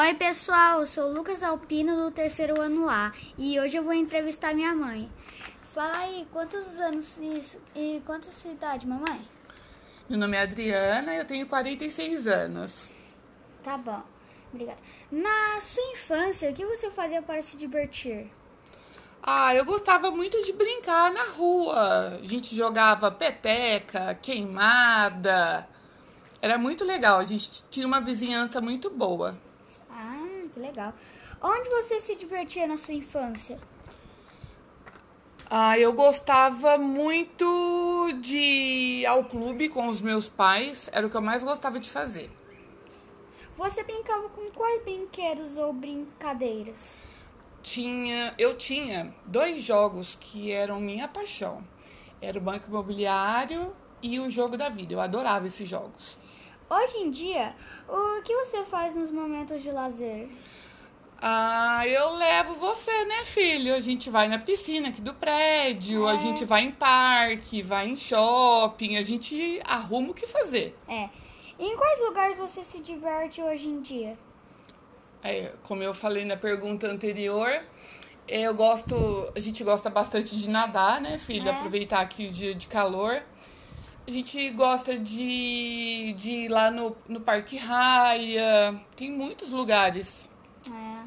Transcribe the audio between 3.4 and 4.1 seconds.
hoje eu vou